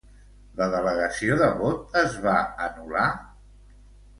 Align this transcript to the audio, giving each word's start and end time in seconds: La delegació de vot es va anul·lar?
La 0.61 0.67
delegació 0.75 1.35
de 1.41 1.49
vot 1.59 1.99
es 2.03 2.17
va 2.25 2.35
anul·lar? 2.69 3.07